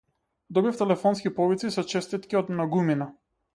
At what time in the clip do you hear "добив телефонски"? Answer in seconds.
0.57-1.33